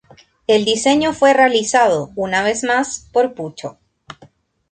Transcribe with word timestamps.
El 0.47 0.65
diseño 0.65 1.13
fue 1.13 1.31
realizado, 1.31 2.09
una 2.15 2.41
vez 2.41 2.63
más, 2.63 3.07
por 3.13 3.35
Pucho. 3.35 3.77